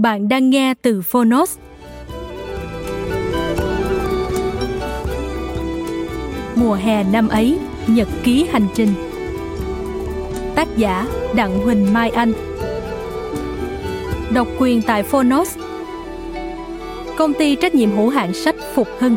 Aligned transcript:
Bạn 0.00 0.28
đang 0.28 0.50
nghe 0.50 0.74
từ 0.82 1.02
Phonos. 1.02 1.58
Mùa 6.54 6.74
hè 6.74 7.04
năm 7.04 7.28
ấy, 7.28 7.58
nhật 7.86 8.08
ký 8.22 8.46
hành 8.52 8.66
trình. 8.74 8.88
Tác 10.54 10.68
giả 10.76 11.06
Đặng 11.36 11.58
Huỳnh 11.58 11.92
Mai 11.92 12.10
Anh. 12.10 12.32
Độc 14.34 14.48
quyền 14.58 14.82
tại 14.82 15.02
Phonos. 15.02 15.58
Công 17.16 17.34
ty 17.34 17.56
trách 17.56 17.74
nhiệm 17.74 17.96
hữu 17.96 18.08
hạn 18.08 18.34
sách 18.34 18.56
Phục 18.74 18.88
Hưng. 18.98 19.16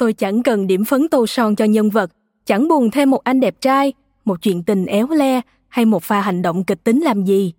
Tôi 0.00 0.12
chẳng 0.12 0.42
cần 0.42 0.66
điểm 0.66 0.84
phấn 0.84 1.08
tô 1.08 1.26
son 1.26 1.56
cho 1.56 1.64
nhân 1.64 1.90
vật, 1.90 2.10
chẳng 2.44 2.68
buồn 2.68 2.90
thêm 2.90 3.10
một 3.10 3.24
anh 3.24 3.40
đẹp 3.40 3.60
trai, 3.60 3.92
một 4.24 4.42
chuyện 4.42 4.62
tình 4.62 4.86
éo 4.86 5.08
le 5.08 5.40
hay 5.68 5.84
một 5.84 6.02
pha 6.02 6.20
hành 6.20 6.42
động 6.42 6.64
kịch 6.64 6.84
tính 6.84 7.00
làm 7.00 7.24
gì. 7.24 7.52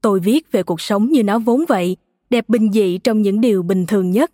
Tôi 0.00 0.20
viết 0.20 0.52
về 0.52 0.62
cuộc 0.62 0.80
sống 0.80 1.08
như 1.08 1.22
nó 1.22 1.38
vốn 1.38 1.64
vậy, 1.68 1.96
đẹp 2.30 2.48
bình 2.48 2.72
dị 2.72 2.98
trong 2.98 3.22
những 3.22 3.40
điều 3.40 3.62
bình 3.62 3.86
thường 3.86 4.10
nhất. 4.10 4.32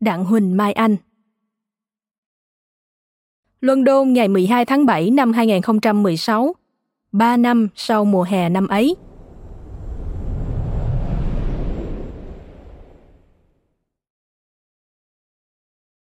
Đặng 0.00 0.24
Huỳnh 0.24 0.56
Mai 0.56 0.72
Anh 0.72 0.96
London 3.60 4.12
ngày 4.12 4.28
12 4.28 4.64
tháng 4.64 4.86
7 4.86 5.10
năm 5.10 5.32
2016, 5.32 6.54
ba 7.12 7.36
năm 7.36 7.68
sau 7.74 8.04
mùa 8.04 8.22
hè 8.22 8.48
năm 8.48 8.68
ấy. 8.68 8.96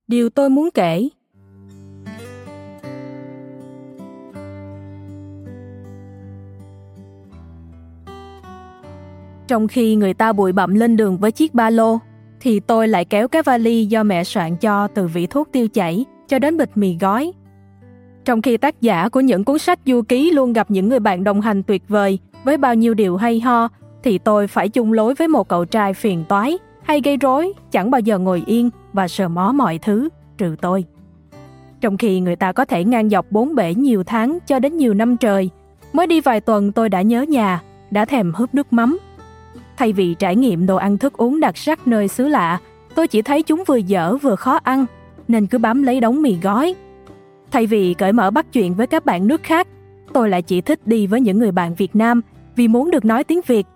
Điều 0.09 0.31
tôi 0.31 0.51
muốn 0.51 0.69
kể. 0.75 1.09
Trong 9.49 9.69
khi 9.69 9.95
người 9.95 10.15
ta 10.15 10.33
bụi 10.33 10.53
bặm 10.53 10.75
lên 10.75 10.97
đường 10.97 11.19
với 11.19 11.33
chiếc 11.33 11.55
ba 11.55 11.71
lô, 11.71 11.99
thì 12.41 12.61
tôi 12.61 12.89
lại 12.89 13.05
kéo 13.05 13.29
cái 13.29 13.43
vali 13.43 13.87
do 13.87 14.03
mẹ 14.03 14.25
soạn 14.25 14.57
cho 14.57 14.89
từ 14.89 15.07
vị 15.07 15.27
thuốc 15.27 15.49
tiêu 15.53 15.69
chảy 15.69 16.05
cho 16.29 16.39
đến 16.39 16.57
bịch 16.57 16.71
mì 16.75 16.97
gói. 17.01 17.33
Trong 18.25 18.43
khi 18.43 18.57
tác 18.57 18.81
giả 18.81 19.09
của 19.09 19.21
những 19.21 19.45
cuốn 19.45 19.59
sách 19.59 19.79
du 19.87 20.03
ký 20.03 20.31
luôn 20.31 20.53
gặp 20.53 20.71
những 20.71 20.89
người 20.89 21.01
bạn 21.01 21.25
đồng 21.25 21.41
hành 21.41 21.63
tuyệt 21.63 21.83
vời 21.89 22.19
với 22.45 22.57
bao 22.57 22.75
nhiêu 22.75 22.95
điều 22.95 23.17
hay 23.17 23.41
ho, 23.41 23.69
thì 24.03 24.19
tôi 24.19 24.47
phải 24.47 24.69
chung 24.69 24.93
lối 24.93 25.15
với 25.15 25.29
một 25.29 25.49
cậu 25.49 25.65
trai 25.65 25.95
phiền 25.95 26.25
toái 26.29 26.59
hay 26.89 27.01
gây 27.01 27.17
rối, 27.17 27.53
chẳng 27.71 27.91
bao 27.91 28.01
giờ 28.01 28.19
ngồi 28.19 28.43
yên 28.47 28.71
và 28.93 29.09
sờ 29.09 29.29
mó 29.29 29.53
mọi 29.53 29.79
thứ, 29.79 30.09
trừ 30.39 30.57
tôi. 30.61 30.85
Trong 31.81 31.97
khi 31.97 32.21
người 32.21 32.37
ta 32.37 32.53
có 32.53 32.65
thể 32.65 32.85
ngang 32.85 33.09
dọc 33.11 33.33
bốn 33.33 33.55
bể 33.55 33.75
nhiều 33.75 34.05
tháng 34.05 34.39
cho 34.47 34.59
đến 34.59 34.77
nhiều 34.77 34.95
năm 34.95 35.17
trời, 35.17 35.51
mới 35.93 36.07
đi 36.07 36.21
vài 36.21 36.41
tuần 36.41 36.73
tôi 36.73 36.89
đã 36.89 37.03
nhớ 37.03 37.23
nhà, 37.23 37.63
đã 37.91 38.05
thèm 38.05 38.33
húp 38.35 38.55
nước 38.55 38.73
mắm. 38.73 38.99
Thay 39.77 39.93
vì 39.93 40.15
trải 40.15 40.37
nghiệm 40.37 40.67
đồ 40.67 40.77
ăn 40.77 40.99
thức 40.99 41.13
uống 41.13 41.41
đặc 41.41 41.57
sắc 41.57 41.87
nơi 41.87 42.09
xứ 42.09 42.29
lạ, 42.29 42.61
tôi 42.95 43.09
chỉ 43.09 43.23
thấy 43.23 43.43
chúng 43.43 43.63
vừa 43.67 43.77
dở 43.77 44.17
vừa 44.17 44.37
khó 44.37 44.59
ăn, 44.63 44.87
nên 45.29 45.47
cứ 45.47 45.59
bám 45.59 45.83
lấy 45.83 46.01
đống 46.01 46.23
mì 46.23 46.37
gói. 46.43 46.75
Thay 47.51 47.67
vì 47.67 47.95
cởi 47.95 48.13
mở 48.13 48.31
bắt 48.31 48.47
chuyện 48.53 48.75
với 48.75 48.87
các 48.87 49.05
bạn 49.05 49.27
nước 49.27 49.43
khác, 49.43 49.69
tôi 50.13 50.29
lại 50.29 50.43
chỉ 50.43 50.61
thích 50.61 50.87
đi 50.87 51.07
với 51.07 51.21
những 51.21 51.39
người 51.39 51.53
bạn 51.53 51.75
việt 51.75 51.97
nam 51.97 52.21
vì 52.57 52.69
muốn 52.69 52.91
được 52.91 53.05
nói 53.05 53.25
tiếng 53.25 53.41
việt. 53.47 53.67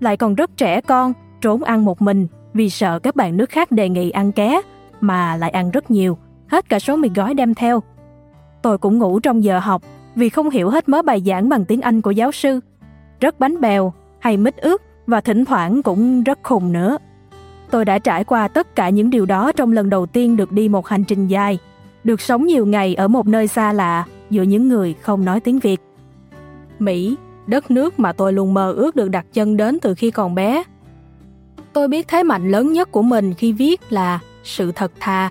Lại 0.00 0.16
còn 0.16 0.34
rất 0.34 0.56
trẻ 0.56 0.80
con 0.80 1.12
trốn 1.40 1.62
ăn 1.62 1.84
một 1.84 2.02
mình 2.02 2.26
vì 2.54 2.70
sợ 2.70 2.98
các 2.98 3.16
bạn 3.16 3.36
nước 3.36 3.50
khác 3.50 3.72
đề 3.72 3.88
nghị 3.88 4.10
ăn 4.10 4.32
ké 4.32 4.60
mà 5.00 5.36
lại 5.36 5.50
ăn 5.50 5.70
rất 5.70 5.90
nhiều, 5.90 6.18
hết 6.46 6.68
cả 6.68 6.78
số 6.78 6.96
mì 6.96 7.08
gói 7.14 7.34
đem 7.34 7.54
theo. 7.54 7.82
Tôi 8.62 8.78
cũng 8.78 8.98
ngủ 8.98 9.20
trong 9.20 9.44
giờ 9.44 9.58
học 9.58 9.82
vì 10.14 10.28
không 10.28 10.50
hiểu 10.50 10.70
hết 10.70 10.88
mớ 10.88 11.02
bài 11.02 11.22
giảng 11.26 11.48
bằng 11.48 11.64
tiếng 11.64 11.80
Anh 11.80 12.00
của 12.00 12.10
giáo 12.10 12.32
sư. 12.32 12.60
Rất 13.20 13.40
bánh 13.40 13.60
bèo, 13.60 13.92
hay 14.18 14.36
mít 14.36 14.56
ướt 14.56 14.82
và 15.06 15.20
thỉnh 15.20 15.44
thoảng 15.44 15.82
cũng 15.82 16.22
rất 16.22 16.38
khùng 16.42 16.72
nữa. 16.72 16.98
Tôi 17.70 17.84
đã 17.84 17.98
trải 17.98 18.24
qua 18.24 18.48
tất 18.48 18.76
cả 18.76 18.88
những 18.88 19.10
điều 19.10 19.26
đó 19.26 19.52
trong 19.52 19.72
lần 19.72 19.90
đầu 19.90 20.06
tiên 20.06 20.36
được 20.36 20.52
đi 20.52 20.68
một 20.68 20.88
hành 20.88 21.04
trình 21.04 21.26
dài, 21.26 21.58
được 22.04 22.20
sống 22.20 22.46
nhiều 22.46 22.66
ngày 22.66 22.94
ở 22.94 23.08
một 23.08 23.26
nơi 23.26 23.48
xa 23.48 23.72
lạ 23.72 24.04
giữa 24.30 24.42
những 24.42 24.68
người 24.68 24.94
không 25.00 25.24
nói 25.24 25.40
tiếng 25.40 25.58
Việt. 25.58 25.80
Mỹ, 26.78 27.16
đất 27.46 27.70
nước 27.70 27.98
mà 27.98 28.12
tôi 28.12 28.32
luôn 28.32 28.54
mơ 28.54 28.72
ước 28.72 28.96
được 28.96 29.08
đặt 29.08 29.26
chân 29.32 29.56
đến 29.56 29.78
từ 29.82 29.94
khi 29.94 30.10
còn 30.10 30.34
bé, 30.34 30.62
tôi 31.72 31.88
biết 31.88 32.08
thế 32.08 32.22
mạnh 32.22 32.50
lớn 32.50 32.72
nhất 32.72 32.92
của 32.92 33.02
mình 33.02 33.34
khi 33.34 33.52
viết 33.52 33.80
là 33.90 34.18
sự 34.44 34.72
thật 34.72 34.92
thà 35.00 35.30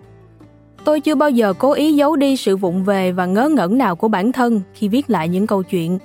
tôi 0.87 0.99
chưa 0.99 1.15
bao 1.15 1.29
giờ 1.29 1.53
cố 1.53 1.71
ý 1.71 1.93
giấu 1.93 2.15
đi 2.15 2.37
sự 2.37 2.57
vụng 2.57 2.83
về 2.83 3.11
và 3.11 3.25
ngớ 3.25 3.49
ngẩn 3.49 3.77
nào 3.77 3.95
của 3.95 4.07
bản 4.07 4.31
thân 4.31 4.61
khi 4.73 4.87
viết 4.87 5.09
lại 5.09 5.29
những 5.29 5.47
câu 5.47 5.63
chuyện. 5.63 5.99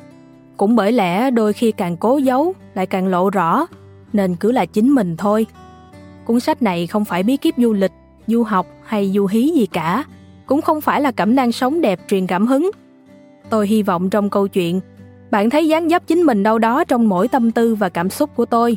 Cũng 0.56 0.76
bởi 0.76 0.92
lẽ 0.92 1.30
đôi 1.30 1.52
khi 1.52 1.72
càng 1.72 1.96
cố 1.96 2.18
giấu 2.18 2.54
lại 2.74 2.86
càng 2.86 3.06
lộ 3.06 3.30
rõ, 3.30 3.66
nên 4.12 4.34
cứ 4.34 4.52
là 4.52 4.66
chính 4.66 4.94
mình 4.94 5.16
thôi. 5.16 5.46
Cuốn 6.24 6.40
sách 6.40 6.62
này 6.62 6.86
không 6.86 7.04
phải 7.04 7.22
bí 7.22 7.36
kíp 7.36 7.54
du 7.58 7.72
lịch, 7.72 7.92
du 8.26 8.42
học 8.42 8.66
hay 8.84 9.12
du 9.14 9.26
hí 9.26 9.48
gì 9.48 9.66
cả, 9.66 10.04
cũng 10.46 10.62
không 10.62 10.80
phải 10.80 11.00
là 11.00 11.12
cẩm 11.12 11.34
nang 11.34 11.52
sống 11.52 11.80
đẹp 11.80 12.00
truyền 12.08 12.26
cảm 12.26 12.46
hứng. 12.46 12.70
Tôi 13.50 13.66
hy 13.66 13.82
vọng 13.82 14.10
trong 14.10 14.30
câu 14.30 14.48
chuyện, 14.48 14.80
bạn 15.30 15.50
thấy 15.50 15.68
dáng 15.68 15.88
dấp 15.88 16.06
chính 16.06 16.22
mình 16.22 16.42
đâu 16.42 16.58
đó 16.58 16.84
trong 16.84 17.08
mỗi 17.08 17.28
tâm 17.28 17.50
tư 17.50 17.74
và 17.74 17.88
cảm 17.88 18.10
xúc 18.10 18.30
của 18.36 18.44
tôi 18.44 18.76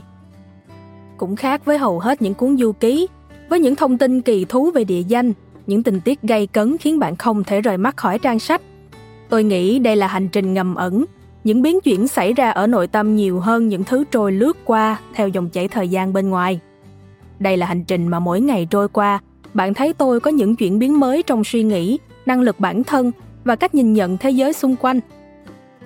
cũng 1.18 1.36
khác 1.36 1.66
với 1.66 1.78
hầu 1.78 2.00
hết 2.00 2.22
những 2.22 2.34
cuốn 2.34 2.58
du 2.58 2.72
ký, 2.72 3.08
với 3.50 3.60
những 3.60 3.76
thông 3.76 3.98
tin 3.98 4.22
kỳ 4.22 4.46
thú 4.46 4.72
về 4.72 4.84
địa 4.84 5.02
danh, 5.08 5.34
những 5.68 5.84
tình 5.84 6.02
tiết 6.02 6.22
gây 6.22 6.48
cấn 6.48 6.78
khiến 6.78 7.00
bạn 7.00 7.16
không 7.16 7.44
thể 7.44 7.62
rời 7.62 7.78
mắt 7.78 7.98
khỏi 7.98 8.20
trang 8.20 8.40
sách. 8.40 8.62
Tôi 9.30 9.44
nghĩ 9.44 9.80
đây 9.80 9.96
là 9.96 10.08
hành 10.08 10.28
trình 10.28 10.54
ngầm 10.54 10.76
ẩn, 10.76 11.06
những 11.44 11.62
biến 11.62 11.82
chuyển 11.82 12.08
xảy 12.08 12.34
ra 12.34 12.52
ở 12.52 12.68
nội 12.68 12.88
tâm 12.88 13.16
nhiều 13.16 13.40
hơn 13.40 13.68
những 13.68 13.84
thứ 13.84 14.04
trôi 14.12 14.32
lướt 14.32 14.58
qua 14.66 15.00
theo 15.14 15.28
dòng 15.28 15.50
chảy 15.50 15.68
thời 15.68 15.88
gian 15.88 16.14
bên 16.14 16.30
ngoài. 16.30 16.60
Đây 17.40 17.58
là 17.58 17.66
hành 17.66 17.84
trình 17.84 18.08
mà 18.08 18.20
mỗi 18.20 18.42
ngày 18.42 18.68
trôi 18.70 18.90
qua, 18.90 19.20
bạn 19.54 19.74
thấy 19.74 19.94
tôi 19.94 20.20
có 20.20 20.32
những 20.32 20.56
chuyển 20.56 20.80
biến 20.80 21.00
mới 21.00 21.24
trong 21.24 21.44
suy 21.44 21.64
nghĩ, 21.64 22.00
năng 22.26 22.42
lực 22.42 22.60
bản 22.60 22.84
thân 22.84 23.12
và 23.44 23.56
cách 23.56 23.76
nhìn 23.76 23.94
nhận 23.94 24.18
thế 24.18 24.30
giới 24.30 24.54
xung 24.54 24.76
quanh. 24.76 25.00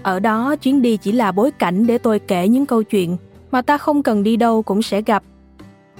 Ở 0.03 0.19
đó 0.19 0.55
chuyến 0.55 0.81
đi 0.81 0.97
chỉ 0.97 1.11
là 1.11 1.31
bối 1.31 1.51
cảnh 1.51 1.87
để 1.87 1.97
tôi 1.97 2.19
kể 2.19 2.47
những 2.47 2.65
câu 2.65 2.83
chuyện 2.83 3.17
mà 3.51 3.61
ta 3.61 3.77
không 3.77 4.03
cần 4.03 4.23
đi 4.23 4.37
đâu 4.37 4.63
cũng 4.63 4.81
sẽ 4.81 5.01
gặp. 5.01 5.23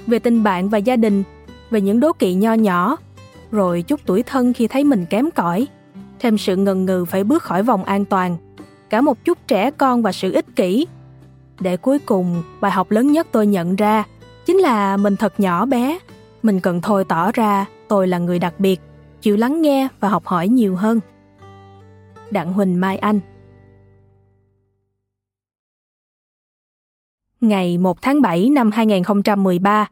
Về 0.06 0.18
tình 0.18 0.42
bạn 0.42 0.68
và 0.68 0.78
gia 0.78 0.96
đình, 0.96 1.22
về 1.70 1.80
những 1.80 2.00
đố 2.00 2.12
kỵ 2.12 2.34
nho 2.34 2.52
nhỏ, 2.52 2.96
rồi 3.50 3.82
chút 3.82 4.00
tuổi 4.06 4.22
thân 4.22 4.52
khi 4.52 4.66
thấy 4.66 4.84
mình 4.84 5.06
kém 5.10 5.30
cỏi, 5.30 5.66
thêm 6.18 6.38
sự 6.38 6.56
ngần 6.56 6.84
ngừ 6.84 7.04
phải 7.04 7.24
bước 7.24 7.42
khỏi 7.42 7.62
vòng 7.62 7.84
an 7.84 8.04
toàn, 8.04 8.36
cả 8.90 9.00
một 9.00 9.24
chút 9.24 9.38
trẻ 9.48 9.70
con 9.70 10.02
và 10.02 10.12
sự 10.12 10.32
ích 10.32 10.56
kỷ. 10.56 10.86
Để 11.60 11.76
cuối 11.76 11.98
cùng, 11.98 12.42
bài 12.60 12.70
học 12.70 12.90
lớn 12.90 13.12
nhất 13.12 13.26
tôi 13.32 13.46
nhận 13.46 13.76
ra 13.76 14.04
chính 14.46 14.56
là 14.56 14.96
mình 14.96 15.16
thật 15.16 15.40
nhỏ 15.40 15.66
bé, 15.66 15.98
mình 16.42 16.60
cần 16.60 16.80
thôi 16.80 17.04
tỏ 17.04 17.32
ra 17.32 17.66
tôi 17.88 18.08
là 18.08 18.18
người 18.18 18.38
đặc 18.38 18.54
biệt, 18.58 18.80
chịu 19.20 19.36
lắng 19.36 19.62
nghe 19.62 19.88
và 20.00 20.08
học 20.08 20.26
hỏi 20.26 20.48
nhiều 20.48 20.76
hơn. 20.76 21.00
Đặng 22.30 22.52
Huỳnh 22.52 22.80
Mai 22.80 22.98
Anh 22.98 23.20
ngày 27.40 27.78
1 27.78 28.02
tháng 28.02 28.22
7 28.22 28.50
năm 28.50 28.70
2013. 28.70 29.90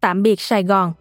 Tạm 0.00 0.22
biệt 0.22 0.40
Sài 0.40 0.62
Gòn. 0.62 0.92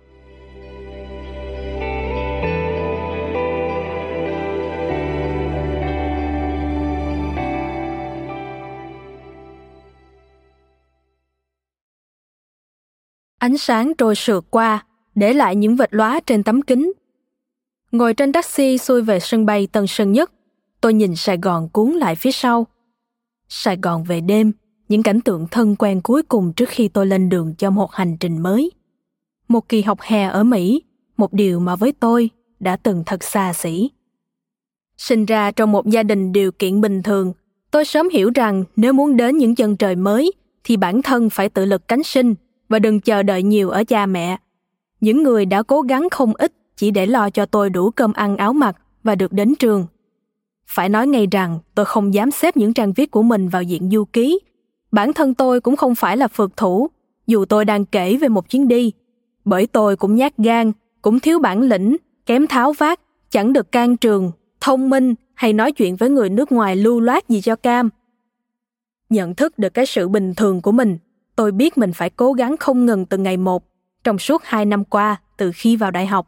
Ánh 13.39 13.57
sáng 13.57 13.93
trôi 13.97 14.15
sượt 14.15 14.43
qua, 14.49 14.85
để 15.15 15.33
lại 15.33 15.55
những 15.55 15.75
vệt 15.75 15.93
lóa 15.93 16.19
trên 16.25 16.43
tấm 16.43 16.61
kính. 16.61 16.93
Ngồi 17.91 18.13
trên 18.13 18.31
taxi 18.31 18.77
xuôi 18.77 19.01
về 19.01 19.19
sân 19.19 19.45
bay 19.45 19.67
Tân 19.67 19.87
Sơn 19.87 20.11
Nhất, 20.11 20.31
tôi 20.81 20.93
nhìn 20.93 21.15
Sài 21.15 21.37
Gòn 21.37 21.69
cuốn 21.69 21.91
lại 21.91 22.15
phía 22.15 22.31
sau. 22.31 22.67
Sài 23.49 23.77
Gòn 23.81 24.03
về 24.03 24.21
đêm, 24.21 24.51
những 24.89 25.03
cảnh 25.03 25.21
tượng 25.21 25.47
thân 25.47 25.75
quen 25.75 26.01
cuối 26.01 26.23
cùng 26.23 26.53
trước 26.53 26.69
khi 26.69 26.87
tôi 26.87 27.05
lên 27.05 27.29
đường 27.29 27.53
cho 27.57 27.69
một 27.69 27.91
hành 27.91 28.17
trình 28.17 28.37
mới. 28.37 28.71
Một 29.47 29.69
kỳ 29.69 29.81
học 29.81 29.99
hè 30.01 30.23
ở 30.23 30.43
Mỹ, 30.43 30.83
một 31.17 31.33
điều 31.33 31.59
mà 31.59 31.75
với 31.75 31.91
tôi 31.91 32.29
đã 32.59 32.75
từng 32.75 33.03
thật 33.05 33.23
xa 33.23 33.53
xỉ. 33.53 33.89
Sinh 34.97 35.25
ra 35.25 35.51
trong 35.51 35.71
một 35.71 35.85
gia 35.85 36.03
đình 36.03 36.31
điều 36.31 36.51
kiện 36.51 36.81
bình 36.81 37.03
thường, 37.03 37.33
tôi 37.71 37.85
sớm 37.85 38.09
hiểu 38.09 38.31
rằng 38.35 38.63
nếu 38.75 38.93
muốn 38.93 39.17
đến 39.17 39.37
những 39.37 39.55
chân 39.55 39.77
trời 39.77 39.95
mới 39.95 40.31
thì 40.63 40.77
bản 40.77 41.01
thân 41.01 41.29
phải 41.29 41.49
tự 41.49 41.65
lực 41.65 41.87
cánh 41.87 42.03
sinh 42.03 42.35
và 42.69 42.79
đừng 42.79 42.99
chờ 42.99 43.23
đợi 43.23 43.43
nhiều 43.43 43.69
ở 43.69 43.83
cha 43.83 44.05
mẹ. 44.05 44.37
Những 45.01 45.23
người 45.23 45.45
đã 45.45 45.63
cố 45.63 45.81
gắng 45.81 46.07
không 46.11 46.33
ít 46.35 46.53
chỉ 46.75 46.91
để 46.91 47.05
lo 47.05 47.29
cho 47.29 47.45
tôi 47.45 47.69
đủ 47.69 47.91
cơm 47.91 48.13
ăn 48.13 48.37
áo 48.37 48.53
mặc 48.53 48.75
và 49.03 49.15
được 49.15 49.33
đến 49.33 49.53
trường. 49.59 49.85
Phải 50.67 50.89
nói 50.89 51.07
ngay 51.07 51.27
rằng 51.31 51.59
tôi 51.75 51.85
không 51.85 52.13
dám 52.13 52.31
xếp 52.31 52.57
những 52.57 52.73
trang 52.73 52.93
viết 52.93 53.11
của 53.11 53.23
mình 53.23 53.49
vào 53.49 53.63
diện 53.63 53.89
du 53.91 54.05
ký. 54.05 54.39
Bản 54.91 55.13
thân 55.13 55.33
tôi 55.33 55.61
cũng 55.61 55.75
không 55.75 55.95
phải 55.95 56.17
là 56.17 56.27
phượt 56.27 56.57
thủ, 56.57 56.87
dù 57.27 57.45
tôi 57.45 57.65
đang 57.65 57.85
kể 57.85 58.17
về 58.17 58.27
một 58.27 58.49
chuyến 58.49 58.67
đi. 58.67 58.91
Bởi 59.45 59.67
tôi 59.67 59.95
cũng 59.95 60.15
nhát 60.15 60.37
gan, 60.37 60.71
cũng 61.01 61.19
thiếu 61.19 61.39
bản 61.39 61.61
lĩnh, 61.61 61.97
kém 62.25 62.47
tháo 62.47 62.73
vát, 62.73 62.99
chẳng 63.29 63.53
được 63.53 63.71
can 63.71 63.97
trường, 63.97 64.31
thông 64.61 64.89
minh 64.89 65.15
hay 65.33 65.53
nói 65.53 65.71
chuyện 65.71 65.95
với 65.95 66.09
người 66.09 66.29
nước 66.29 66.51
ngoài 66.51 66.75
lưu 66.75 66.99
loát 66.99 67.29
gì 67.29 67.41
cho 67.41 67.55
cam. 67.55 67.89
Nhận 69.09 69.35
thức 69.35 69.59
được 69.59 69.73
cái 69.73 69.85
sự 69.85 70.07
bình 70.07 70.33
thường 70.35 70.61
của 70.61 70.71
mình, 70.71 70.97
tôi 71.35 71.51
biết 71.51 71.77
mình 71.77 71.93
phải 71.93 72.09
cố 72.09 72.33
gắng 72.33 72.57
không 72.57 72.85
ngừng 72.85 73.05
từ 73.05 73.17
ngày 73.17 73.37
một, 73.37 73.63
trong 74.03 74.19
suốt 74.19 74.41
hai 74.43 74.65
năm 74.65 74.83
qua 74.85 75.21
từ 75.37 75.51
khi 75.55 75.75
vào 75.75 75.91
đại 75.91 76.07
học. 76.07 76.27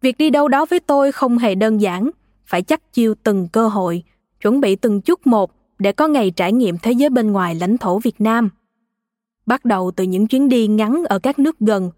Việc 0.00 0.18
đi 0.18 0.30
đâu 0.30 0.48
đó 0.48 0.66
với 0.70 0.80
tôi 0.80 1.12
không 1.12 1.38
hề 1.38 1.54
đơn 1.54 1.80
giản, 1.80 2.10
phải 2.46 2.62
chắc 2.62 2.92
chiêu 2.92 3.14
từng 3.22 3.48
cơ 3.52 3.68
hội, 3.68 4.02
chuẩn 4.40 4.60
bị 4.60 4.76
từng 4.76 5.00
chút 5.00 5.26
một 5.26 5.52
để 5.80 5.92
có 5.92 6.08
ngày 6.08 6.30
trải 6.30 6.52
nghiệm 6.52 6.78
thế 6.78 6.92
giới 6.92 7.10
bên 7.10 7.32
ngoài 7.32 7.54
lãnh 7.54 7.78
thổ 7.78 7.98
Việt 7.98 8.20
Nam. 8.20 8.50
Bắt 9.46 9.64
đầu 9.64 9.90
từ 9.96 10.04
những 10.04 10.26
chuyến 10.26 10.48
đi 10.48 10.66
ngắn 10.66 11.04
ở 11.08 11.18
các 11.18 11.38
nước 11.38 11.58
gần, 11.60 11.90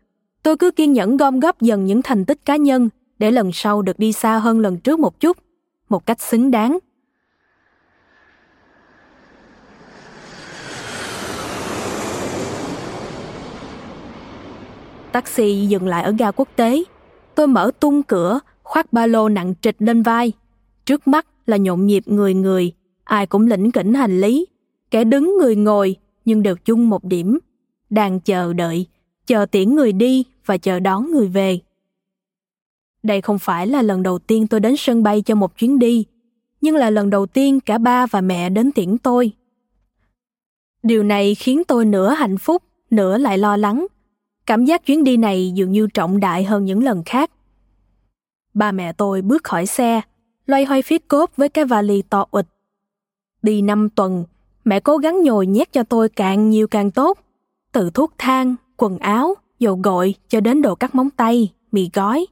tôi 0.42 0.56
cứ 0.56 0.70
kiên 0.70 0.92
nhẫn 0.92 1.16
gom 1.16 1.40
góp 1.40 1.60
dần 1.60 1.86
những 1.86 2.02
thành 2.02 2.24
tích 2.24 2.44
cá 2.44 2.56
nhân 2.56 2.88
để 3.18 3.30
lần 3.30 3.52
sau 3.52 3.82
được 3.82 3.98
đi 3.98 4.12
xa 4.12 4.38
hơn 4.38 4.60
lần 4.60 4.76
trước 4.76 4.98
một 4.98 5.20
chút, 5.20 5.36
một 5.88 6.06
cách 6.06 6.20
xứng 6.20 6.50
đáng. 6.50 6.78
Taxi 15.12 15.66
dừng 15.66 15.86
lại 15.86 16.02
ở 16.02 16.14
ga 16.18 16.30
quốc 16.30 16.48
tế. 16.56 16.82
Tôi 17.34 17.46
mở 17.46 17.70
tung 17.80 18.02
cửa, 18.02 18.40
khoác 18.62 18.92
ba 18.92 19.06
lô 19.06 19.28
nặng 19.28 19.54
trịch 19.60 19.76
lên 19.78 20.02
vai. 20.02 20.32
Trước 20.84 21.08
mắt 21.08 21.26
là 21.46 21.56
nhộn 21.56 21.86
nhịp 21.86 22.02
người 22.06 22.34
người, 22.34 22.72
ai 23.04 23.26
cũng 23.26 23.46
lĩnh 23.46 23.72
kỉnh 23.72 23.94
hành 23.94 24.20
lý. 24.20 24.46
Kẻ 24.90 25.04
đứng 25.04 25.36
người 25.38 25.56
ngồi, 25.56 25.96
nhưng 26.24 26.42
đều 26.42 26.56
chung 26.56 26.88
một 26.88 27.04
điểm. 27.04 27.38
Đang 27.90 28.20
chờ 28.20 28.52
đợi, 28.52 28.86
chờ 29.26 29.46
tiễn 29.46 29.74
người 29.74 29.92
đi 29.92 30.24
và 30.46 30.56
chờ 30.56 30.80
đón 30.80 31.10
người 31.10 31.28
về. 31.28 31.58
Đây 33.02 33.20
không 33.20 33.38
phải 33.38 33.66
là 33.66 33.82
lần 33.82 34.02
đầu 34.02 34.18
tiên 34.18 34.46
tôi 34.46 34.60
đến 34.60 34.74
sân 34.78 35.02
bay 35.02 35.22
cho 35.22 35.34
một 35.34 35.58
chuyến 35.58 35.78
đi, 35.78 36.04
nhưng 36.60 36.76
là 36.76 36.90
lần 36.90 37.10
đầu 37.10 37.26
tiên 37.26 37.60
cả 37.60 37.78
ba 37.78 38.06
và 38.06 38.20
mẹ 38.20 38.50
đến 38.50 38.72
tiễn 38.72 38.98
tôi. 38.98 39.32
Điều 40.82 41.02
này 41.02 41.34
khiến 41.34 41.62
tôi 41.68 41.84
nửa 41.84 42.08
hạnh 42.08 42.38
phúc, 42.38 42.62
nửa 42.90 43.18
lại 43.18 43.38
lo 43.38 43.56
lắng. 43.56 43.86
Cảm 44.46 44.64
giác 44.64 44.86
chuyến 44.86 45.04
đi 45.04 45.16
này 45.16 45.52
dường 45.54 45.72
như 45.72 45.86
trọng 45.94 46.20
đại 46.20 46.44
hơn 46.44 46.64
những 46.64 46.82
lần 46.82 47.02
khác. 47.04 47.30
Ba 48.54 48.72
mẹ 48.72 48.92
tôi 48.92 49.22
bước 49.22 49.44
khỏi 49.44 49.66
xe, 49.66 50.00
loay 50.46 50.64
hoay 50.64 50.82
phía 50.82 50.98
cốp 50.98 51.36
với 51.36 51.48
cái 51.48 51.64
vali 51.64 52.02
to 52.02 52.26
ụt. 52.30 52.46
Đi 53.42 53.62
năm 53.62 53.88
tuần, 53.88 54.24
mẹ 54.64 54.80
cố 54.80 54.96
gắng 54.96 55.22
nhồi 55.22 55.46
nhét 55.46 55.72
cho 55.72 55.82
tôi 55.82 56.08
càng 56.08 56.50
nhiều 56.50 56.66
càng 56.66 56.90
tốt. 56.90 57.18
Từ 57.72 57.90
thuốc 57.90 58.12
thang, 58.18 58.54
quần 58.76 58.98
áo, 58.98 59.34
dầu 59.58 59.80
gội 59.82 60.14
cho 60.28 60.40
đến 60.40 60.62
đồ 60.62 60.74
cắt 60.74 60.94
móng 60.94 61.10
tay, 61.10 61.52
mì 61.72 61.90
gói. 61.94 62.26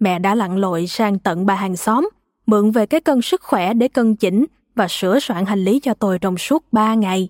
Mẹ 0.00 0.18
đã 0.18 0.34
lặn 0.34 0.56
lội 0.56 0.86
sang 0.86 1.18
tận 1.18 1.46
bà 1.46 1.54
hàng 1.54 1.76
xóm, 1.76 2.08
mượn 2.46 2.70
về 2.70 2.86
cái 2.86 3.00
cân 3.00 3.22
sức 3.22 3.42
khỏe 3.42 3.74
để 3.74 3.88
cân 3.88 4.16
chỉnh 4.16 4.44
và 4.74 4.88
sửa 4.88 5.18
soạn 5.20 5.46
hành 5.46 5.64
lý 5.64 5.80
cho 5.80 5.94
tôi 5.94 6.18
trong 6.18 6.38
suốt 6.38 6.64
ba 6.72 6.94
ngày. 6.94 7.28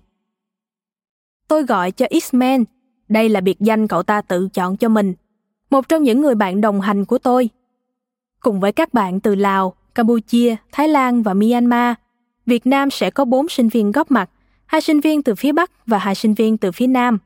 Tôi 1.47 1.63
gọi 1.63 1.91
cho 1.91 2.05
X-Men 2.05 2.63
đây 3.09 3.29
là 3.29 3.41
biệt 3.41 3.59
danh 3.59 3.87
cậu 3.87 4.03
ta 4.03 4.21
tự 4.21 4.49
chọn 4.53 4.77
cho 4.77 4.89
mình, 4.89 5.13
một 5.69 5.89
trong 5.89 6.03
những 6.03 6.21
người 6.21 6.35
bạn 6.35 6.61
đồng 6.61 6.81
hành 6.81 7.05
của 7.05 7.17
tôi. 7.17 7.49
Cùng 8.39 8.59
với 8.59 8.71
các 8.71 8.93
bạn 8.93 9.19
từ 9.19 9.35
Lào, 9.35 9.73
Campuchia, 9.95 10.55
Thái 10.71 10.87
Lan 10.87 11.23
và 11.23 11.33
Myanmar, 11.33 11.95
Việt 12.49 12.67
Nam 12.67 12.91
sẽ 12.91 13.09
có 13.09 13.25
bốn 13.25 13.49
sinh 13.49 13.69
viên 13.69 13.91
góp 13.91 14.11
mặt, 14.11 14.29
hai 14.65 14.81
sinh 14.81 14.99
viên 14.99 15.23
từ 15.23 15.35
phía 15.35 15.51
Bắc 15.51 15.87
và 15.87 15.97
hai 15.97 16.15
sinh 16.15 16.33
viên 16.33 16.57
từ 16.57 16.71
phía 16.71 16.87
Nam. 16.87 17.17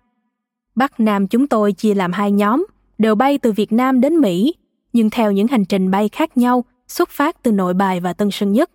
Bắc 0.75 0.99
Nam 0.99 1.27
chúng 1.27 1.47
tôi 1.47 1.73
chia 1.73 1.93
làm 1.93 2.11
hai 2.11 2.31
nhóm, 2.31 2.65
đều 2.97 3.15
bay 3.15 3.37
từ 3.37 3.51
Việt 3.51 3.71
Nam 3.71 4.01
đến 4.01 4.15
Mỹ, 4.15 4.53
nhưng 4.93 5.09
theo 5.09 5.31
những 5.31 5.47
hành 5.47 5.65
trình 5.65 5.91
bay 5.91 6.09
khác 6.09 6.37
nhau, 6.37 6.63
xuất 6.87 7.09
phát 7.09 7.43
từ 7.43 7.51
Nội 7.51 7.73
Bài 7.73 7.99
và 7.99 8.13
Tân 8.13 8.31
Sơn 8.31 8.51
Nhất. 8.51 8.71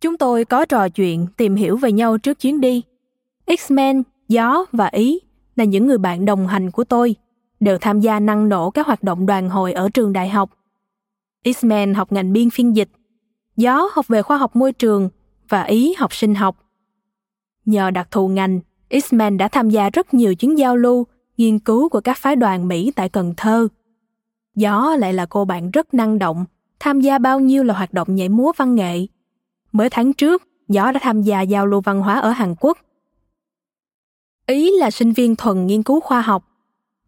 Chúng 0.00 0.16
tôi 0.16 0.44
có 0.44 0.64
trò 0.64 0.88
chuyện, 0.88 1.26
tìm 1.36 1.54
hiểu 1.54 1.76
về 1.76 1.92
nhau 1.92 2.18
trước 2.18 2.40
chuyến 2.40 2.60
đi. 2.60 2.82
X-Men 3.46 4.02
Gió 4.28 4.64
và 4.72 4.86
Ý 4.86 5.20
là 5.56 5.64
những 5.64 5.86
người 5.86 5.98
bạn 5.98 6.24
đồng 6.24 6.46
hành 6.46 6.70
của 6.70 6.84
tôi, 6.84 7.14
đều 7.60 7.78
tham 7.78 8.00
gia 8.00 8.20
năng 8.20 8.48
nổ 8.48 8.70
các 8.70 8.86
hoạt 8.86 9.02
động 9.02 9.26
đoàn 9.26 9.48
hội 9.48 9.72
ở 9.72 9.88
trường 9.88 10.12
đại 10.12 10.28
học. 10.28 10.50
X-men 11.44 11.94
học 11.94 12.12
ngành 12.12 12.32
biên 12.32 12.50
phiên 12.50 12.76
dịch, 12.76 12.88
Gió 13.56 13.88
học 13.92 14.08
về 14.08 14.22
khoa 14.22 14.36
học 14.36 14.56
môi 14.56 14.72
trường 14.72 15.08
và 15.48 15.62
Ý 15.62 15.94
học 15.98 16.14
sinh 16.14 16.34
học. 16.34 16.56
Nhờ 17.64 17.90
đặc 17.90 18.08
thù 18.10 18.28
ngành, 18.28 18.60
Isman 18.88 19.38
đã 19.38 19.48
tham 19.48 19.70
gia 19.70 19.90
rất 19.90 20.14
nhiều 20.14 20.34
chuyến 20.34 20.58
giao 20.58 20.76
lưu, 20.76 21.06
nghiên 21.36 21.58
cứu 21.58 21.88
của 21.88 22.00
các 22.00 22.18
phái 22.18 22.36
đoàn 22.36 22.68
Mỹ 22.68 22.92
tại 22.96 23.08
Cần 23.08 23.34
Thơ. 23.36 23.68
Gió 24.54 24.96
lại 24.98 25.12
là 25.12 25.26
cô 25.26 25.44
bạn 25.44 25.70
rất 25.70 25.94
năng 25.94 26.18
động, 26.18 26.44
tham 26.80 27.00
gia 27.00 27.18
bao 27.18 27.40
nhiêu 27.40 27.62
là 27.62 27.74
hoạt 27.74 27.92
động 27.92 28.14
nhảy 28.14 28.28
múa 28.28 28.52
văn 28.56 28.74
nghệ. 28.74 29.06
Mới 29.72 29.90
tháng 29.90 30.12
trước, 30.12 30.42
Gió 30.68 30.92
đã 30.92 31.00
tham 31.02 31.22
gia 31.22 31.40
giao 31.40 31.66
lưu 31.66 31.80
văn 31.80 32.00
hóa 32.00 32.20
ở 32.20 32.30
Hàn 32.30 32.54
Quốc– 32.60 32.78
Ý 34.46 34.70
là 34.78 34.90
sinh 34.90 35.12
viên 35.12 35.36
thuần 35.36 35.66
nghiên 35.66 35.82
cứu 35.82 36.00
khoa 36.00 36.20
học, 36.20 36.44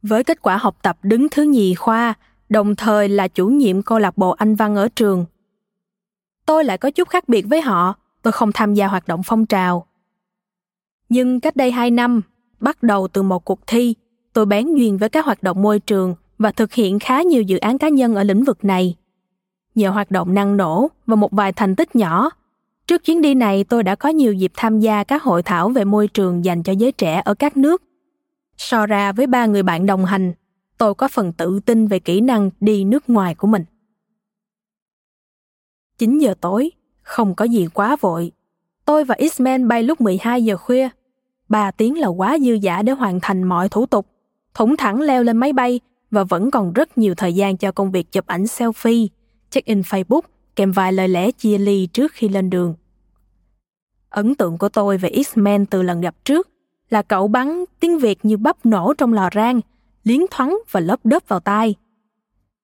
với 0.02 0.24
kết 0.24 0.42
quả 0.42 0.56
học 0.56 0.76
tập 0.82 0.98
đứng 1.02 1.28
thứ 1.30 1.42
nhì 1.42 1.74
khoa, 1.74 2.14
đồng 2.48 2.76
thời 2.76 3.08
là 3.08 3.28
chủ 3.28 3.46
nhiệm 3.46 3.82
câu 3.82 3.98
lạc 3.98 4.18
bộ 4.18 4.30
Anh 4.30 4.54
văn 4.54 4.76
ở 4.76 4.88
trường. 4.96 5.24
Tôi 6.46 6.64
lại 6.64 6.78
có 6.78 6.90
chút 6.90 7.08
khác 7.08 7.28
biệt 7.28 7.42
với 7.48 7.60
họ, 7.60 7.94
tôi 8.22 8.32
không 8.32 8.52
tham 8.52 8.74
gia 8.74 8.86
hoạt 8.86 9.08
động 9.08 9.22
phong 9.24 9.46
trào. 9.46 9.86
Nhưng 11.08 11.40
cách 11.40 11.56
đây 11.56 11.70
hai 11.70 11.90
năm, 11.90 12.22
bắt 12.60 12.82
đầu 12.82 13.08
từ 13.08 13.22
một 13.22 13.44
cuộc 13.44 13.66
thi, 13.66 13.94
tôi 14.32 14.46
bén 14.46 14.74
duyên 14.74 14.98
với 14.98 15.08
các 15.08 15.24
hoạt 15.24 15.42
động 15.42 15.62
môi 15.62 15.80
trường 15.80 16.14
và 16.38 16.52
thực 16.52 16.72
hiện 16.72 16.98
khá 16.98 17.22
nhiều 17.22 17.42
dự 17.42 17.58
án 17.58 17.78
cá 17.78 17.88
nhân 17.88 18.14
ở 18.14 18.22
lĩnh 18.22 18.44
vực 18.44 18.64
này. 18.64 18.96
Nhờ 19.74 19.90
hoạt 19.90 20.10
động 20.10 20.34
năng 20.34 20.56
nổ 20.56 20.88
và 21.06 21.16
một 21.16 21.32
vài 21.32 21.52
thành 21.52 21.76
tích 21.76 21.96
nhỏ, 21.96 22.30
Trước 22.86 23.04
chuyến 23.04 23.22
đi 23.22 23.34
này, 23.34 23.64
tôi 23.64 23.82
đã 23.82 23.94
có 23.94 24.08
nhiều 24.08 24.32
dịp 24.32 24.52
tham 24.56 24.80
gia 24.80 25.04
các 25.04 25.22
hội 25.22 25.42
thảo 25.42 25.68
về 25.68 25.84
môi 25.84 26.08
trường 26.08 26.44
dành 26.44 26.62
cho 26.62 26.72
giới 26.72 26.92
trẻ 26.92 27.22
ở 27.24 27.34
các 27.34 27.56
nước. 27.56 27.82
So 28.56 28.86
ra 28.86 29.12
với 29.12 29.26
ba 29.26 29.46
người 29.46 29.62
bạn 29.62 29.86
đồng 29.86 30.04
hành, 30.04 30.32
tôi 30.78 30.94
có 30.94 31.08
phần 31.08 31.32
tự 31.32 31.60
tin 31.60 31.86
về 31.86 31.98
kỹ 31.98 32.20
năng 32.20 32.50
đi 32.60 32.84
nước 32.84 33.10
ngoài 33.10 33.34
của 33.34 33.46
mình. 33.46 33.64
9 35.98 36.18
giờ 36.18 36.34
tối, 36.40 36.70
không 37.02 37.34
có 37.34 37.44
gì 37.44 37.66
quá 37.74 37.96
vội. 38.00 38.32
Tôi 38.84 39.04
và 39.04 39.14
Isman 39.18 39.68
bay 39.68 39.82
lúc 39.82 40.00
12 40.00 40.44
giờ 40.44 40.56
khuya. 40.56 40.88
3 41.48 41.70
tiếng 41.70 41.98
là 41.98 42.08
quá 42.08 42.38
dư 42.38 42.58
dả 42.62 42.82
để 42.82 42.92
hoàn 42.92 43.18
thành 43.22 43.42
mọi 43.42 43.68
thủ 43.68 43.86
tục. 43.86 44.06
Thủng 44.54 44.76
thẳng 44.76 45.00
leo 45.00 45.22
lên 45.22 45.36
máy 45.36 45.52
bay 45.52 45.80
và 46.10 46.24
vẫn 46.24 46.50
còn 46.50 46.72
rất 46.72 46.98
nhiều 46.98 47.14
thời 47.14 47.34
gian 47.34 47.56
cho 47.56 47.72
công 47.72 47.90
việc 47.90 48.12
chụp 48.12 48.26
ảnh 48.26 48.44
selfie, 48.44 49.06
check-in 49.50 49.80
Facebook 49.80 50.20
kèm 50.56 50.72
vài 50.72 50.92
lời 50.92 51.08
lẽ 51.08 51.30
chia 51.30 51.58
ly 51.58 51.86
trước 51.86 52.12
khi 52.12 52.28
lên 52.28 52.50
đường. 52.50 52.74
Ấn 54.10 54.34
tượng 54.34 54.58
của 54.58 54.68
tôi 54.68 54.98
về 54.98 55.10
X-Men 55.10 55.64
từ 55.70 55.82
lần 55.82 56.00
gặp 56.00 56.14
trước 56.24 56.48
là 56.90 57.02
cậu 57.02 57.28
bắn 57.28 57.64
tiếng 57.80 57.98
Việt 57.98 58.18
như 58.22 58.36
bắp 58.36 58.66
nổ 58.66 58.94
trong 58.98 59.12
lò 59.12 59.30
rang, 59.34 59.60
liến 60.04 60.20
thoáng 60.30 60.58
và 60.70 60.80
lấp 60.80 61.00
đớp 61.04 61.28
vào 61.28 61.40
tai. 61.40 61.74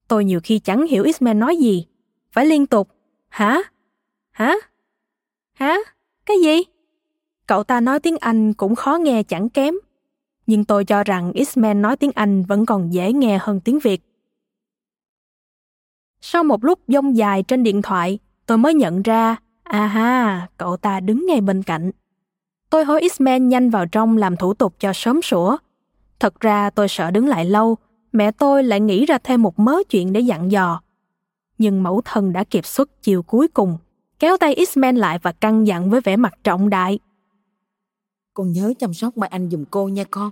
Tôi 0.08 0.24
nhiều 0.24 0.40
khi 0.44 0.58
chẳng 0.58 0.86
hiểu 0.86 1.04
X-Men 1.04 1.38
nói 1.38 1.56
gì, 1.56 1.86
phải 2.32 2.46
liên 2.46 2.66
tục, 2.66 2.88
hả? 3.32 3.62
Hả? 4.30 4.54
Hả? 5.54 5.76
Cái 6.26 6.36
gì? 6.44 6.62
cậu 7.46 7.64
ta 7.64 7.80
nói 7.80 8.00
tiếng 8.00 8.16
Anh 8.20 8.52
cũng 8.52 8.74
khó 8.74 8.96
nghe 8.96 9.22
chẳng 9.22 9.48
kém. 9.48 9.74
Nhưng 10.46 10.64
tôi 10.64 10.84
cho 10.84 11.04
rằng 11.04 11.32
Isman 11.32 11.82
nói 11.82 11.96
tiếng 11.96 12.10
Anh 12.14 12.42
vẫn 12.42 12.66
còn 12.66 12.92
dễ 12.92 13.12
nghe 13.12 13.38
hơn 13.42 13.60
tiếng 13.60 13.78
Việt. 13.78 14.02
Sau 16.20 16.44
một 16.44 16.64
lúc 16.64 16.78
dông 16.88 17.16
dài 17.16 17.42
trên 17.42 17.62
điện 17.62 17.82
thoại, 17.82 18.18
tôi 18.46 18.58
mới 18.58 18.74
nhận 18.74 19.02
ra, 19.02 19.36
à 19.62 19.86
ha, 19.86 20.48
cậu 20.56 20.76
ta 20.76 21.00
đứng 21.00 21.26
ngay 21.26 21.40
bên 21.40 21.62
cạnh. 21.62 21.90
Tôi 22.70 22.84
hối 22.84 23.00
Isman 23.00 23.48
nhanh 23.48 23.70
vào 23.70 23.86
trong 23.86 24.16
làm 24.16 24.36
thủ 24.36 24.54
tục 24.54 24.74
cho 24.78 24.92
sớm 24.92 25.22
sủa. 25.22 25.56
Thật 26.20 26.40
ra 26.40 26.70
tôi 26.70 26.88
sợ 26.88 27.10
đứng 27.10 27.28
lại 27.28 27.44
lâu, 27.44 27.76
mẹ 28.12 28.30
tôi 28.30 28.64
lại 28.64 28.80
nghĩ 28.80 29.06
ra 29.06 29.18
thêm 29.24 29.42
một 29.42 29.58
mớ 29.58 29.82
chuyện 29.90 30.12
để 30.12 30.20
dặn 30.20 30.50
dò. 30.50 30.80
Nhưng 31.62 31.82
mẫu 31.82 32.00
thân 32.04 32.32
đã 32.32 32.44
kịp 32.44 32.66
xuất 32.66 33.02
chiều 33.02 33.22
cuối 33.22 33.48
cùng, 33.48 33.78
kéo 34.18 34.36
tay 34.36 34.54
Isman 34.54 34.96
lại 34.96 35.18
và 35.22 35.32
căng 35.32 35.66
dặn 35.66 35.90
với 35.90 36.00
vẻ 36.00 36.16
mặt 36.16 36.34
trọng 36.44 36.70
đại. 36.70 36.98
Con 38.34 38.52
nhớ 38.52 38.72
chăm 38.78 38.94
sóc 38.94 39.16
Mai 39.16 39.28
Anh 39.28 39.50
giùm 39.50 39.64
cô 39.70 39.88
nha 39.88 40.04
con. 40.10 40.30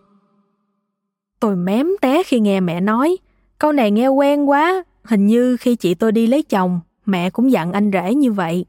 Tôi 1.40 1.56
mém 1.56 1.86
té 2.00 2.22
khi 2.22 2.40
nghe 2.40 2.60
mẹ 2.60 2.80
nói. 2.80 3.16
Câu 3.58 3.72
này 3.72 3.90
nghe 3.90 4.08
quen 4.08 4.44
quá, 4.44 4.84
hình 5.04 5.26
như 5.26 5.56
khi 5.56 5.76
chị 5.76 5.94
tôi 5.94 6.12
đi 6.12 6.26
lấy 6.26 6.42
chồng, 6.42 6.80
mẹ 7.06 7.30
cũng 7.30 7.52
dặn 7.52 7.72
anh 7.72 7.90
rể 7.92 8.14
như 8.14 8.32
vậy. 8.32 8.64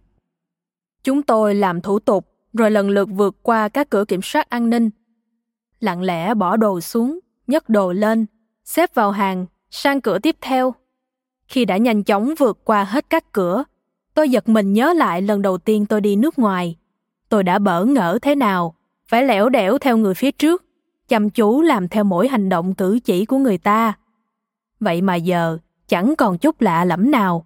Chúng 1.04 1.24
tôi 1.24 1.56
làm 1.56 1.82
thủ 1.82 2.00
tục, 2.00 2.28
rồi 2.54 2.72
lần 2.72 2.90
lượt 2.90 3.10
vượt 3.12 3.36
qua 3.42 3.70
các 3.70 3.90
cửa 3.90 4.06
kiểm 4.06 4.22
soát 4.22 4.50
an 4.50 4.70
ninh. 4.70 4.90
Lặng 5.80 6.02
lẽ 6.02 6.34
bỏ 6.34 6.58
đồ 6.58 6.82
xuống, 6.82 7.20
nhấc 7.48 7.70
đồ 7.70 7.92
lên, 7.92 8.26
xếp 8.66 8.96
vào 8.96 9.12
hàng, 9.12 9.46
sang 9.70 10.02
cửa 10.02 10.20
tiếp 10.20 10.36
theo. 10.42 10.74
Khi 11.52 11.66
đã 11.66 11.78
nhanh 11.78 12.04
chóng 12.04 12.34
vượt 12.38 12.60
qua 12.64 12.84
hết 12.84 13.06
các 13.10 13.32
cửa, 13.32 13.64
tôi 14.14 14.30
giật 14.30 14.50
mình 14.50 14.74
nhớ 14.74 14.94
lại 14.94 15.22
lần 15.22 15.42
đầu 15.42 15.58
tiên 15.58 15.86
tôi 15.86 16.02
đi 16.02 16.16
nước 16.16 16.40
ngoài. 16.40 16.76
Tôi 17.30 17.44
đã 17.44 17.60
bỡ 17.60 17.86
ngỡ 17.86 18.20
thế 18.22 18.36
nào, 18.36 18.76
phải 19.08 19.24
lẻo 19.24 19.50
đẻo 19.50 19.78
theo 19.78 19.98
người 19.98 20.14
phía 20.14 20.32
trước, 20.32 20.66
chăm 21.08 21.30
chú 21.30 21.62
làm 21.62 21.88
theo 21.88 22.04
mỗi 22.04 22.28
hành 22.28 22.50
động 22.50 22.74
cử 22.74 23.00
chỉ 23.04 23.26
của 23.26 23.38
người 23.38 23.58
ta. 23.58 23.94
Vậy 24.80 25.02
mà 25.02 25.16
giờ 25.16 25.58
chẳng 25.88 26.16
còn 26.18 26.38
chút 26.38 26.62
lạ 26.62 26.86
lẫm 26.86 27.12
nào. 27.12 27.46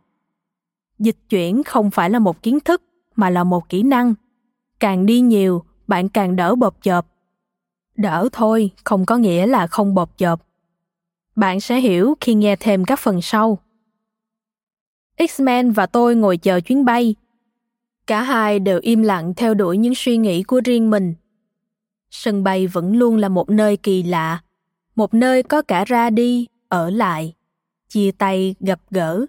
Dịch 0.99 1.17
chuyển 1.29 1.63
không 1.63 1.91
phải 1.91 2.09
là 2.09 2.19
một 2.19 2.43
kiến 2.43 2.59
thức 2.59 2.81
mà 3.15 3.29
là 3.29 3.43
một 3.43 3.69
kỹ 3.69 3.83
năng. 3.83 4.13
Càng 4.79 5.05
đi 5.05 5.19
nhiều, 5.19 5.63
bạn 5.87 6.09
càng 6.09 6.35
đỡ 6.35 6.55
bộp 6.55 6.77
chộp. 6.81 7.07
Đỡ 7.97 8.29
thôi 8.31 8.71
không 8.83 9.05
có 9.05 9.17
nghĩa 9.17 9.47
là 9.47 9.67
không 9.67 9.95
bộp 9.95 10.17
chộp. 10.17 10.41
Bạn 11.35 11.59
sẽ 11.59 11.79
hiểu 11.79 12.15
khi 12.21 12.33
nghe 12.33 12.55
thêm 12.55 12.85
các 12.85 12.99
phần 12.99 13.21
sau. 13.21 13.59
X-Men 15.17 15.71
và 15.71 15.85
tôi 15.85 16.15
ngồi 16.15 16.37
chờ 16.37 16.59
chuyến 16.59 16.85
bay. 16.85 17.15
Cả 18.07 18.21
hai 18.21 18.59
đều 18.59 18.79
im 18.81 19.01
lặng 19.01 19.33
theo 19.33 19.53
đuổi 19.53 19.77
những 19.77 19.95
suy 19.95 20.17
nghĩ 20.17 20.43
của 20.43 20.61
riêng 20.65 20.89
mình. 20.89 21.13
Sân 22.11 22.43
bay 22.43 22.67
vẫn 22.67 22.95
luôn 22.95 23.17
là 23.17 23.29
một 23.29 23.49
nơi 23.49 23.77
kỳ 23.77 24.03
lạ, 24.03 24.41
một 24.95 25.13
nơi 25.13 25.43
có 25.43 25.61
cả 25.61 25.85
ra 25.85 26.09
đi, 26.09 26.47
ở 26.69 26.89
lại, 26.89 27.33
chia 27.89 28.11
tay, 28.11 28.55
gặp 28.59 28.79
gỡ, 28.91 29.25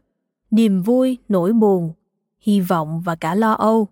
niềm 0.50 0.82
vui, 0.82 1.18
nỗi 1.28 1.52
buồn, 1.52 1.92
hy 2.40 2.60
vọng 2.60 3.00
và 3.04 3.14
cả 3.14 3.34
lo 3.34 3.52
âu. 3.52 3.88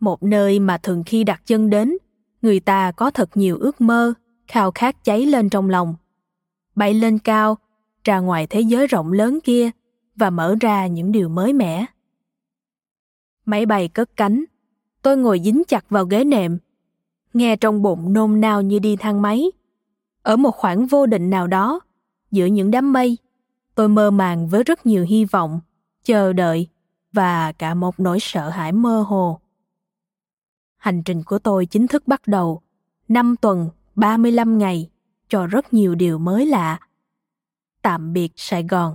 Một 0.00 0.22
nơi 0.22 0.58
mà 0.58 0.78
thường 0.78 1.02
khi 1.06 1.24
đặt 1.24 1.42
chân 1.46 1.70
đến, 1.70 1.96
người 2.42 2.60
ta 2.60 2.92
có 2.92 3.10
thật 3.10 3.30
nhiều 3.34 3.58
ước 3.58 3.80
mơ, 3.80 4.14
khao 4.46 4.70
khát 4.70 5.04
cháy 5.04 5.26
lên 5.26 5.50
trong 5.50 5.70
lòng. 5.70 5.94
Bay 6.74 6.94
lên 6.94 7.18
cao, 7.18 7.58
ra 8.04 8.18
ngoài 8.18 8.46
thế 8.46 8.60
giới 8.60 8.86
rộng 8.86 9.12
lớn 9.12 9.38
kia 9.44 9.70
và 10.18 10.30
mở 10.30 10.54
ra 10.60 10.86
những 10.86 11.12
điều 11.12 11.28
mới 11.28 11.52
mẻ. 11.52 11.86
Máy 13.44 13.66
bay 13.66 13.88
cất 13.88 14.16
cánh, 14.16 14.44
tôi 15.02 15.16
ngồi 15.16 15.40
dính 15.44 15.62
chặt 15.68 15.90
vào 15.90 16.04
ghế 16.04 16.24
nệm, 16.24 16.58
nghe 17.34 17.56
trong 17.56 17.82
bụng 17.82 18.12
nôn 18.12 18.40
nao 18.40 18.62
như 18.62 18.78
đi 18.78 18.96
thang 18.96 19.22
máy. 19.22 19.44
Ở 20.22 20.36
một 20.36 20.50
khoảng 20.50 20.86
vô 20.86 21.06
định 21.06 21.30
nào 21.30 21.46
đó, 21.46 21.80
giữa 22.30 22.46
những 22.46 22.70
đám 22.70 22.92
mây, 22.92 23.18
tôi 23.74 23.88
mơ 23.88 24.10
màng 24.10 24.48
với 24.48 24.64
rất 24.64 24.86
nhiều 24.86 25.04
hy 25.08 25.24
vọng, 25.24 25.60
chờ 26.04 26.32
đợi 26.32 26.68
và 27.12 27.52
cả 27.52 27.74
một 27.74 28.00
nỗi 28.00 28.18
sợ 28.20 28.48
hãi 28.48 28.72
mơ 28.72 29.04
hồ. 29.08 29.40
Hành 30.76 31.02
trình 31.02 31.22
của 31.22 31.38
tôi 31.38 31.66
chính 31.66 31.86
thức 31.86 32.08
bắt 32.08 32.22
đầu, 32.26 32.62
5 33.08 33.36
tuần, 33.36 33.68
35 33.94 34.58
ngày, 34.58 34.90
cho 35.28 35.46
rất 35.46 35.72
nhiều 35.74 35.94
điều 35.94 36.18
mới 36.18 36.46
lạ. 36.46 36.80
Tạm 37.82 38.12
biệt 38.12 38.32
Sài 38.36 38.62
Gòn. 38.62 38.94